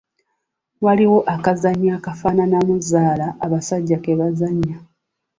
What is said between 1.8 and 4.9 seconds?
akafaananamu zzaala abasajja ke bazannya.